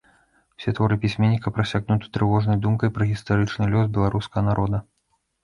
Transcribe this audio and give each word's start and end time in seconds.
Усе 0.59 0.71
творы 0.77 0.95
пісьменніка 1.03 1.53
прасякнуты 1.57 2.09
трывожнай 2.17 2.57
думкай 2.65 2.93
пра 2.97 3.07
гістарычны 3.11 3.71
лёс 3.75 3.95
беларускага 4.01 4.41
народа. 4.51 4.83